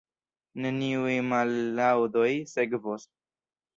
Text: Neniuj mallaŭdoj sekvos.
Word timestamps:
Neniuj 0.63 1.19
mallaŭdoj 1.33 2.31
sekvos. 2.57 3.07